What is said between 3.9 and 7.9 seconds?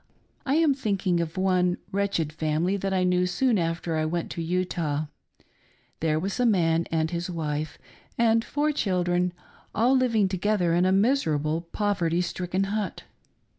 I went to Utah. There was a man andi his wife